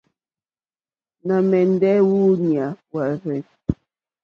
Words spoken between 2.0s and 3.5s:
wúǔɲá wârzɛ̂.